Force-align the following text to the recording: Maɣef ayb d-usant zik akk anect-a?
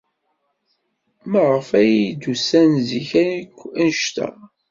Maɣef 1.31 1.69
ayb 1.79 2.03
d-usant 2.21 2.75
zik 2.87 3.09
akk 3.31 3.57
anect-a? 3.81 4.27